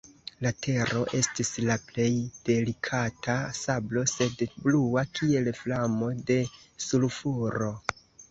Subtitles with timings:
[0.43, 2.07] La tero estis la plej
[2.47, 6.39] delikata sablo, sed blua, kiel flamo de
[6.89, 7.69] sulfuro.